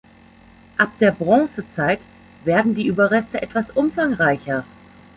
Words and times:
Ab 0.79 0.97
der 0.99 1.11
Bronzezeit 1.11 1.99
werden 2.43 2.73
die 2.73 2.87
Überreste 2.87 3.39
etwas 3.39 3.69
umfangreicher. 3.69 4.65